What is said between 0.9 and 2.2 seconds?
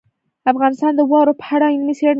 د واوره په اړه علمي څېړنې لري.